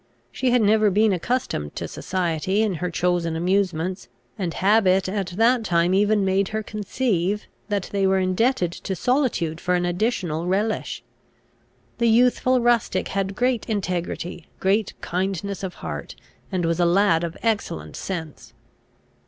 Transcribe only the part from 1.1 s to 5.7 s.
accustomed to society in her chosen amusements, and habit at that